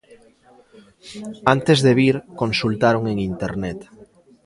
[1.55, 3.79] Antes de vir, consultaron en Internet.